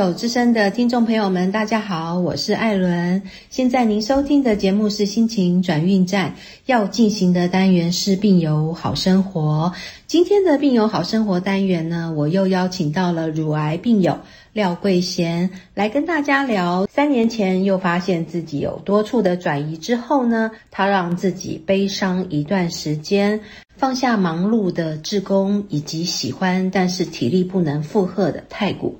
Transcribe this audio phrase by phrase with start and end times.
[0.00, 3.22] 手之声的听众朋友们，大家好，我是艾伦。
[3.50, 9.70] 现在您收听的节目是心情转运站，要进行的单元是病友好生活。
[10.06, 14.18] 今天的病友好生活单元呢，我又邀请到了乳癌病友
[14.54, 16.86] 廖桂贤来跟大家聊。
[16.86, 23.38] 三年前又发现自己有多处的转移之后呢，他让自己悲伤一段时间，
[23.76, 28.98] 放下忙碌的志工以及喜欢但是体力不能负荷的太古。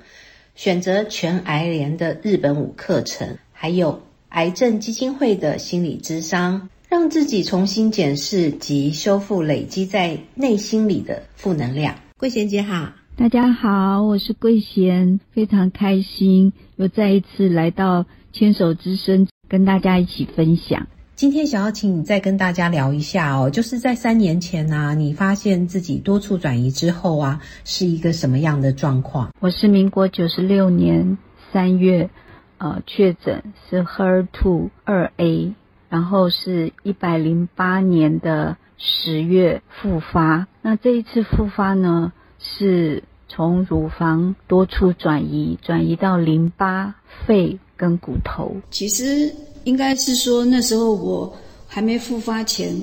[0.55, 11.95] 选择全癌联的日本舞课程，还有癌症基金会的心理咨商，让自己重新检视及修复累积在内心里的负能量。
[12.17, 20.87] 桂贤姐好，大家好，我是桂贤，非常开心又再一次来到牵手之声，跟大家一起分享。
[21.21, 29.31] 今天想要请你再跟大家聊一下哦，就是在三年前呢，你发现自己多处转移之后啊，是一个什么样的状况？
[29.39, 31.19] 我是民国九十六年
[31.53, 32.09] 三月，
[32.57, 35.53] 呃，确诊是 HER2 二 A，
[35.89, 40.47] 然后是一百零八年的十月复发。
[40.63, 46.95] 那这一次复发呢，是从乳房多处转移，转移到淋巴、
[47.27, 48.55] 肺跟骨头。
[48.71, 49.31] 其实。
[49.63, 51.31] 应该是说那时候我
[51.67, 52.75] 还没复发前，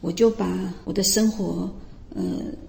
[0.00, 0.46] 我就把
[0.84, 1.68] 我的生活，
[2.14, 2.22] 呃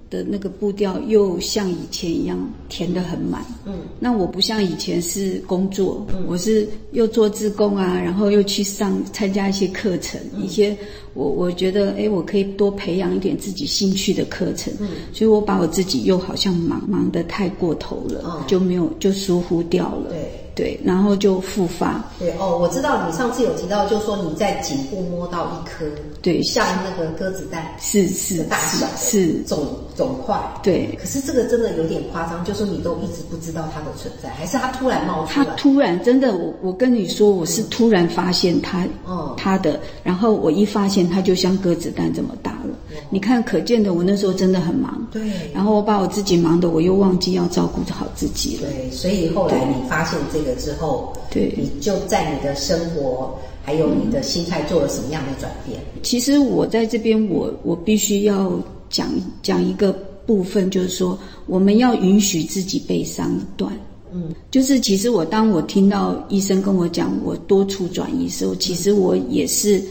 [0.09, 2.37] 的那个步调又像以前一样
[2.69, 3.43] 填得很满。
[3.65, 10.77] 嗯，那我不像以前是工作，我是又做自工啊，然后又去上参加一些课程，一些
[11.15, 14.71] 我我觉得哎，我可以多培养一点自己兴趣的课程。
[14.79, 20.11] 嗯，所以我把我自己又好像忙忙得太过头了，就没有就疏忽掉了。
[20.11, 20.42] 对。
[20.55, 22.03] 对，然后就复发。
[22.19, 25.85] 对哦，我知道你上次有提到，就是说你在颈部摸到一颗，
[26.21, 29.65] 对，像那个鸽子蛋，是是大小，是肿
[29.95, 30.39] 肿块。
[30.61, 35.45] 对，可是这个真的有点夸张，就是你都一直不知道它的存在，还是它突然冒出来？
[35.45, 42.52] 它突然真的，我我跟你说，我是突然发现它，哦，它的，然后我一发现它就像鸽子蛋这么大了。
[43.09, 45.07] 你看，可见的，我那时候真的很忙。
[45.11, 45.21] 对。
[45.53, 48.69] 然后我把我自己忙的，我又忘记要照顾好自己了。
[48.69, 55.79] 对，所以后来你发现这个之后，对，你就在你的生活还有你的心态做了什么样的转变？
[56.01, 58.51] 其实我在这边，我我必须要
[58.89, 59.09] 讲
[59.43, 59.93] 讲一个
[60.25, 63.71] 部分，就是说我们要允许自己悲伤一段。
[64.11, 69.81] 嗯，就是其实我当我听到医生跟我讲我多处转移的时候，其实我也是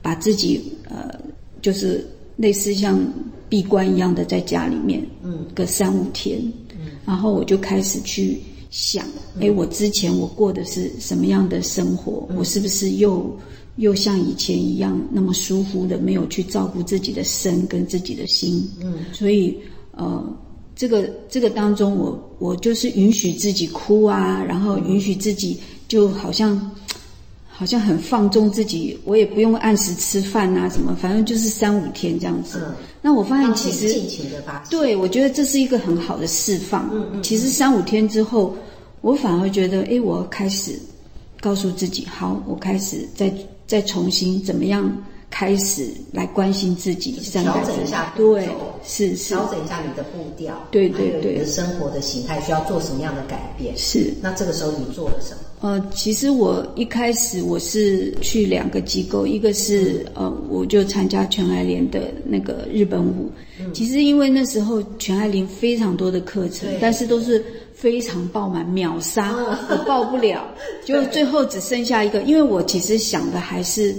[0.00, 1.14] 把自己呃，
[1.60, 2.06] 就是。
[2.40, 2.98] 类似像
[3.50, 6.40] 闭关一样的在家里面，嗯，个三五天，
[6.72, 8.40] 嗯，然后我就开始去
[8.70, 9.04] 想，
[9.40, 12.26] 哎，我之前我过的是什么样的生活？
[12.34, 13.38] 我是不是又
[13.76, 18.66] 又像以前一样那么疏忽的，没有去照顾自己的身跟自己的心？
[18.80, 19.54] 嗯，所以
[19.92, 20.24] 呃，
[20.74, 26.58] 这个这个当中，我我就是允许自己哭啊，然后允许自己就好像。
[27.60, 32.58] 好像很放纵自己，我也不用按时吃饭啊，什么，反正就是三五天这样子。
[33.02, 34.00] 那我发现其实，
[34.70, 36.88] 对，我觉得这是一个很好的释放。
[36.90, 37.22] 嗯嗯。
[37.22, 38.56] 其实三五天之后，
[39.02, 40.72] 我反而觉得，哎，我开始
[41.38, 43.30] 告诉自己，好，我开始再
[43.66, 44.90] 再重新怎么样。
[45.28, 48.48] 开始来关心自己，调整一下，对，
[48.82, 53.72] 是是，调整一下你的步调，对对对，你的生活的形态需要做什么样的改变？
[53.76, 54.12] 是。
[54.22, 55.42] 那这个时候你做了什么？
[55.60, 63.30] 呃，其实我一开始我是去两个机构，一个是呃，我就参加全爱联的那个日本舞。
[63.72, 67.44] 其实因为那时候全爱联非常多的课程，但是都是
[67.74, 69.34] 非常爆满，秒杀，
[69.70, 70.42] 我报不了，
[70.84, 72.22] 就最后只剩下一个。
[72.22, 73.94] 因为我其实想的还是。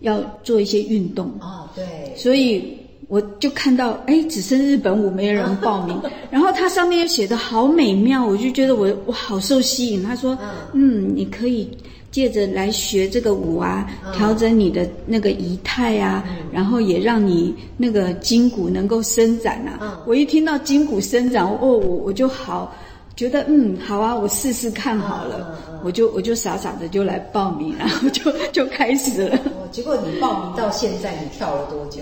[0.00, 1.84] 要做一些运动哦，对，
[2.16, 2.74] 所以
[3.10, 10.00] 我就看到，哎，只剩日本舞没有人报名， 然后它上面又写的好美妙，我就觉得我我好受吸引。
[10.00, 10.38] 他说，
[10.74, 11.68] 嗯，你可以
[12.12, 13.84] 借着来学这个舞啊，
[14.14, 20.00] 调整你的那个仪态啊，然后也让你那个筋骨能够伸展啊。
[20.06, 22.72] 我一听到筋骨伸展，哦，我我就好。
[23.16, 29.38] 觉得嗯好啊，我试试看好了，我就我就傻傻的就来报名，然后就 就开始了。
[29.72, 32.00] 结果你报名到现在，你跳了多久？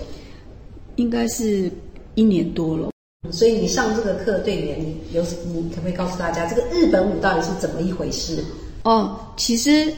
[0.99, 1.71] 应该是
[2.15, 2.89] 一年多了。
[3.31, 5.23] 所以你上这个课，对你你有
[5.53, 8.43] 你可不可以告诉大家，这个日本舞到底是怎么一回事？
[8.83, 9.91] 哦，其实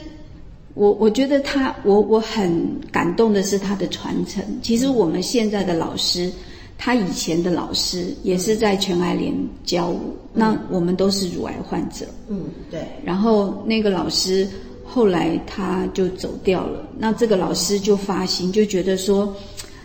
[0.75, 4.44] 我我觉得他，我我很感动的是他的传承。
[4.62, 6.31] 其实我们现在的老师。
[6.83, 9.31] 他以前的老师也是在全爱联
[9.63, 12.07] 教舞，那我们都是乳癌患者。
[12.27, 12.81] 嗯，对。
[13.06, 14.48] 然后那个老师
[14.83, 19.31] 后来他就走掉了，那这个老师就发心，就觉得说，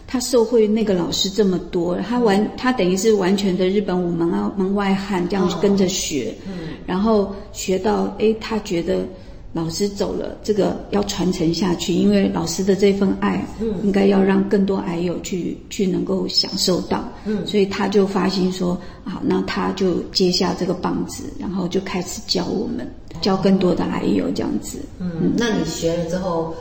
[0.07, 9.05] 他受惠那个老师这么多，他完他等于是完全的日本舞门啊门外汉这样跟着学，嗯，然后学到哎，他觉得
[9.53, 22.89] 老师走了，这个要传承下去，因为老师的这份爱，嗯，应该要让更多癌友去去能够享受到，嗯，所以他就发心说，好，那他就接下这个棒子，然后就开始教我们，
[23.21, 26.55] 教更多的癌友这样子，嗯，那你学了之后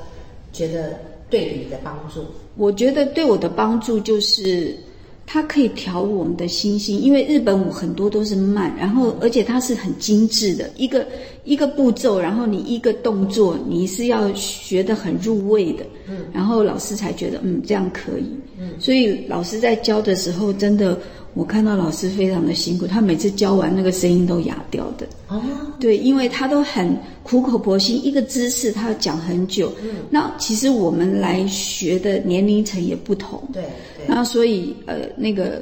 [0.51, 0.97] 觉得？
[1.29, 2.21] 对你的帮助，
[2.55, 4.75] 我觉得对我的帮助就是，
[5.25, 11.05] 它可以调我们的心性，因为日本舞很多都是慢，然后而且它是很精致的一个
[11.43, 18.25] 一个步骤，然后你一个动作你是要学得很入味的，嗯，然后老师才觉得嗯这样可以，
[18.59, 20.97] 嗯，所以老师在教的时候真的。
[21.35, 25.05] 我看到老师非常的辛苦，他每次教完那个声音都哑掉的。
[25.27, 25.41] 哦，
[25.79, 29.71] 对，因为他都很苦口婆心，一个姿势他要讲很久。
[29.83, 33.43] 嗯，那其实我们来学的年龄层也不同。
[33.51, 33.65] 对，
[34.07, 35.61] 那所以呃那个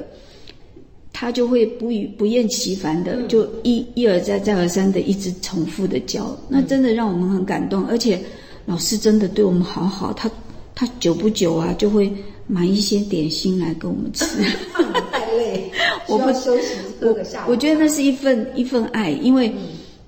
[1.12, 8.20] 他就会不不厌其烦的，就一一而再再而三的一直重复的教，那真的让我们很感动，而且
[8.64, 10.30] 老师真的对我们好好，他
[10.72, 12.12] 他久不久啊就会
[12.46, 14.24] 买一些点心来给我们吃。
[15.36, 15.70] 累，
[16.06, 17.50] 我不休息，喝个下午。
[17.50, 19.52] 我觉得那是一份一份爱，因为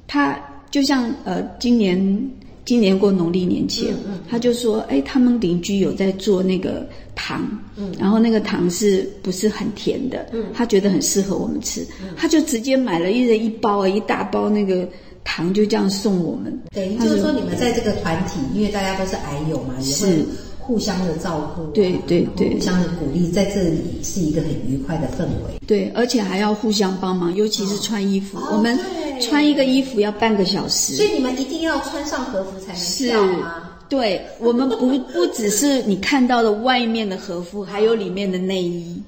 [0.06, 0.38] 他
[0.70, 2.30] 就像呃，今年
[2.64, 3.94] 今年过农历年前，
[4.28, 7.46] 他就说，哎，他们邻居有在做那个糖，
[7.76, 10.26] 嗯，然后那个糖是不是很甜的？
[10.32, 11.86] 嗯，他觉得很适合我们吃，
[12.16, 14.88] 他就直接买了一人一包啊，一大包那个
[15.22, 16.60] 糖，就这样送我们。
[16.72, 20.24] 对，就是说你们在这个团体，因为大家都是癌友嘛，是。
[20.66, 25.60] 互相的照顾，对对对，互相的鼓励，在这里是一个很愉快的氛围。
[25.66, 28.76] 对，而且还要互相帮忙，尤其是穿衣服，我们
[29.20, 33.54] 穿一个衣服要半个小时，所以你们一定要穿上和服才能跳吗？
[33.88, 39.00] 对，我们不不只是你看到的外面的和服， 还有里面的内衣，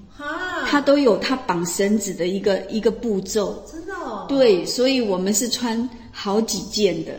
[0.64, 3.60] 它都有它绑绳子的一个一个步骤。
[3.70, 3.92] 真的？
[3.94, 4.26] 哦？
[4.28, 7.10] 对，所以我们是穿好几件的。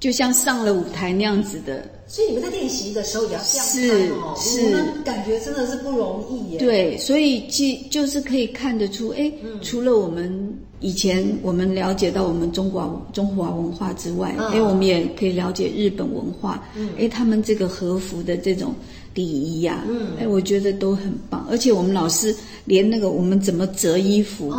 [0.00, 3.66] 就像上了舞台那样子的，所以你们在练习的时候也要这样
[4.08, 6.58] 看哦，是感觉真的是不容易耶。
[6.58, 9.30] 对，所以即就是可以看得出，哎，
[9.60, 16.66] 除了我们以前我们了解到我们中国中华文化之外，哎，我们也可以了解日本文化，
[16.98, 18.74] 哎，他们这个和服的这种。
[19.12, 19.84] 礼仪呀，
[20.20, 24.54] 哎，我觉得都很棒，而且我们老师连那个我们怎么折衣服，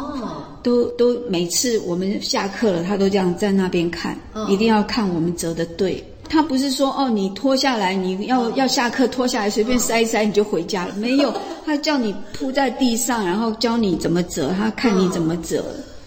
[0.63, 4.17] 都都每次我们下课了，他都这样在那边看，
[4.49, 6.03] 一定要看我们折的对。
[6.29, 11.33] 他不是说哦，你脱下来，你要要下课脱下来随便塞一塞你就回家了，没有，
[11.65, 15.63] 他叫你铺在地上，然后教你怎么折，他看你怎么折。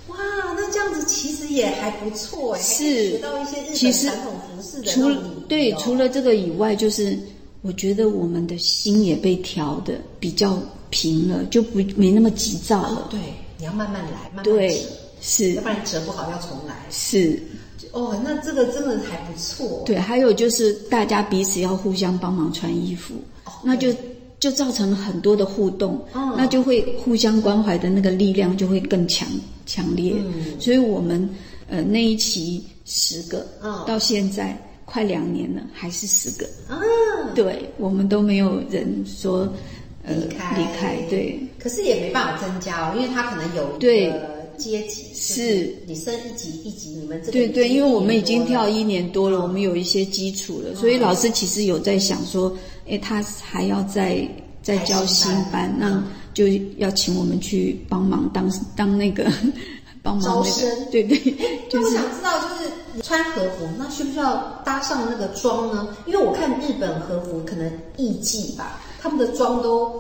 [0.09, 0.17] 哇，
[0.57, 5.11] 那这样子其实也还不错哎，是学到一些日本传统服饰的除
[5.49, 7.19] 对，除了这个以外，就是。
[7.67, 10.59] 我觉得我们的心也被调的比较
[10.91, 13.09] 平了，就不没那么急躁了。
[13.11, 13.19] 对，
[13.65, 14.79] 你要慢慢来，慢慢对，
[15.23, 16.75] 是，要不然折不好要重来。
[16.91, 17.43] 是，
[17.93, 19.83] 哦，那这个真的还不错。
[19.87, 23.15] 对，还有就是大家彼此要互相帮忙穿衣服，
[23.63, 23.89] 那就
[24.39, 25.99] 就造成了很多的互动，
[26.37, 29.27] 那就会互相关怀的那个力量就会更强
[29.65, 30.15] 强烈。
[30.61, 31.27] 所以我们
[31.67, 33.47] 呃那一期十个，
[33.87, 34.55] 到现在。
[34.87, 36.79] 快两年了，还是十个啊？
[37.35, 39.49] 对，我们都没有人说
[40.07, 40.97] 离开离开。
[41.09, 45.75] 对，可是也没办法增加哦，因为他可能有一个阶级，是。
[45.87, 52.55] 你升一级一级，你们这对对，因为我们已经跳一年多了，我们有一些基础了，所以老师其实有在想说，
[52.87, 54.29] 哎，他还要再
[54.63, 56.05] 再教新班，那
[56.35, 59.25] 就要请我们去帮忙当当那个
[60.05, 60.23] 帮忙。
[60.23, 61.17] 招生，对对，
[61.71, 65.97] 就我想知道，就是穿和服，那需不需要搭上那个妆呢？
[66.05, 69.91] 因为我看日本和服可能艺伎吧，他们的妆都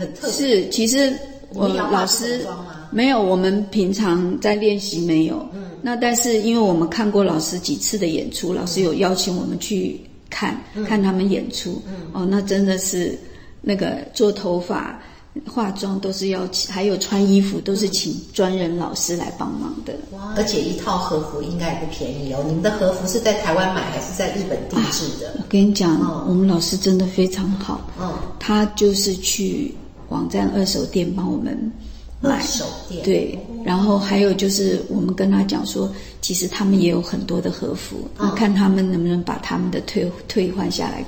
[0.00, 0.32] 很特别。
[0.32, 1.12] 是，其实
[1.52, 2.46] 我老师
[2.90, 5.46] 没有，我们平常在练习没有。
[5.52, 11.82] 嗯，那但是因为我们看过老师几次的演出，老师有邀请我们去看看他们演出。
[11.86, 13.18] 嗯，哦，那真的是
[13.60, 14.98] 那个做头发。
[15.46, 19.94] 化妆都是要请，还有穿衣服都是请专人老师来帮忙的。
[20.10, 20.34] 哇！
[20.36, 22.42] 而且一套和服应该也不便宜哦。
[22.48, 25.32] 你们的和服是在台湾买还是在日本定制的？
[25.38, 27.80] 我跟你讲，我们老师真的非常好。
[28.00, 29.72] 嗯，他就是去
[30.10, 31.72] 网站二手店帮我们
[32.20, 32.36] 买。
[32.36, 35.90] 二手店对，然后还有就是我们跟他讲说，
[36.20, 41.02] 其实他们也有很多的和服，看他们能不能把他们的退退换下来。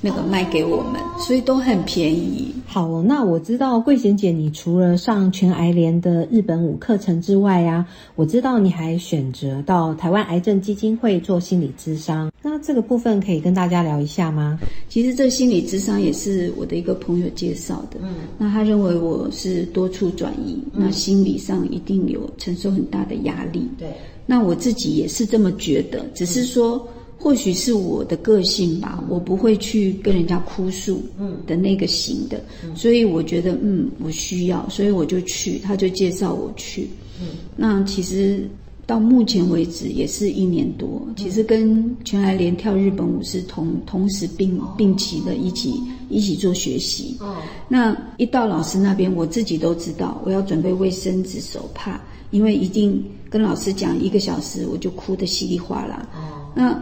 [0.00, 2.54] 那个卖给我们，所以都很便宜。
[2.66, 12.30] 好，那我知道桂贤姐，你除了上全癌联的日本舞课程之外啊，我知道你还选择到台湾癌症基金会做心理咨商。
[12.42, 14.58] 那这个部分可以跟大家聊一下吗？
[14.88, 17.98] 其实这心理咨商也是我的一个朋友介绍的。
[18.02, 23.66] 嗯，那他认为我是多处转移，那心理上一定有承受很大的压力。
[23.78, 23.88] 对，
[24.26, 26.86] 那我自己也是这么觉得，只是说。
[27.20, 32.40] 或许是我的个性吧，我不会去跟人家哭诉嗯的那个型的，
[32.76, 36.88] 所以我觉得嗯，我需要，所以我就去，他就介绍我去。
[37.20, 38.48] 嗯那其实
[38.86, 45.74] 到目前为止也是一年多，其实跟全爱联跳日本舞是同同时并并齐的，一起
[46.08, 47.16] 一起做学习。
[47.18, 47.34] 哦
[47.66, 56.08] 那一到老师那边，我自己都知道，我要准备卫生纸、手帕，因为一定跟老师讲一个小时，我就哭得稀里哗啦。
[56.14, 56.80] 哦那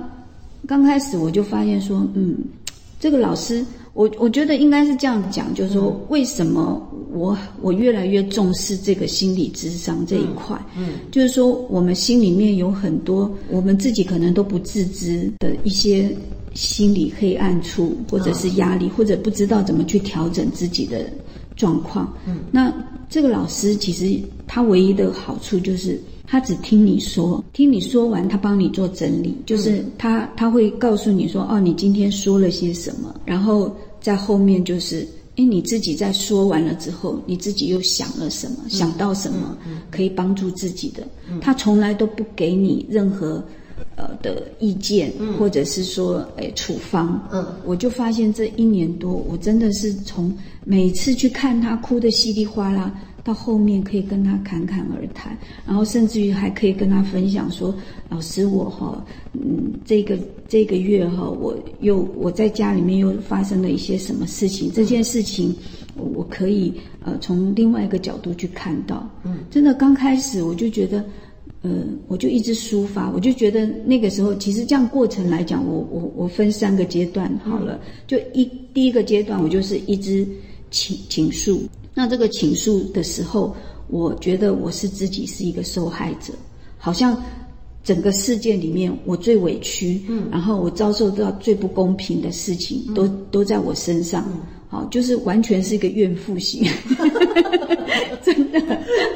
[0.67, 2.37] 刚开始我就发现说，嗯，
[2.99, 6.81] 这个老师，我我觉得应该是这样讲，就是说，为什么
[7.13, 10.61] 我我越来越重视这个心理智商这一块？
[10.77, 16.15] 嗯，就是说，我们心里面有很多我们自己可能都不自知的一些
[16.55, 21.09] 心理黑暗处，或者是压力，或者不知道怎么去调整自己的
[21.55, 22.13] 状况。
[22.27, 22.73] 嗯，那
[23.09, 26.01] 这个老师其实他唯一的好处就是。
[26.26, 35.06] 他只听你说，听你说完，他帮你做整理，就是他他会告诉你说，哦，你今天说了些什么，然后在后面就是，
[35.37, 39.56] 哎，你自己在说完了之后，你自己又想了什么，想到什么
[39.90, 41.06] 可以帮助自己的，
[41.40, 43.42] 他从来都不给你任何，
[43.95, 47.23] 呃的意见，或者是说，哎，处方。
[47.33, 52.92] 嗯，我就发现这一年多，我真的是从每次去看他哭得稀里哗啦。
[53.26, 57.75] 到后面可以跟他侃侃而谈，然后甚至于还可以跟他分享说
[58.09, 60.16] ：“老师，我哈，嗯，这个
[60.47, 64.71] 这个月哈，我又我在家里面又发生了一些什么事情？
[64.73, 65.52] 这件事情，
[65.97, 66.73] 我可以
[67.04, 69.04] 呃从另外一个角度去看到。
[69.25, 71.04] 嗯，真的刚开始我就觉得，
[71.62, 80.25] 呃，我就一直抒发，我就觉得那个时候其实这样过程来讲，我我我分三个阶段好了，就一第一个阶段我就是一直
[80.71, 81.61] 倾倾诉。”
[81.99, 83.57] 那这个倾诉的时候，
[83.88, 86.35] 我觉得我是自己是一个受害者，
[86.76, 87.17] 好像
[87.83, 94.29] 整个世界里面我最委屈，嗯，然后我遭受到最不公平的事情，都都在我身上，
[94.69, 96.62] 好，就是完全是一个怨妇型，
[98.23, 98.61] 真的，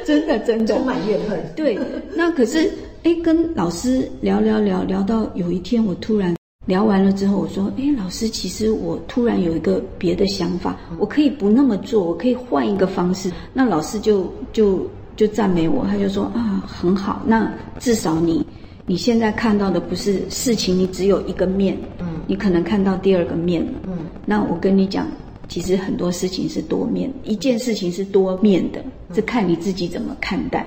[0.03, 1.39] 真的，真的充满怨恨。
[1.55, 1.77] 对，
[2.15, 2.73] 那可是，
[3.03, 6.40] 哎，跟老师聊聊聊聊到有一天，我突然。
[6.71, 14.87] 聊完了之后，我说：“哎，老师，其实我突然有一个别的想法，我可以不那么做，我可以换一个方式。”那老师就就
[15.17, 18.45] 就赞美我，他就说：“啊，很好，那至少你
[18.85, 23.97] 你现在看到的不是事情，你只有一个面，嗯，你可能看到第二个面了，嗯。
[24.25, 25.05] 那我跟你讲，
[25.49, 28.81] 其实很多事情是多面，一件事情是多面的，
[29.13, 30.65] 这看你自己怎么看待。”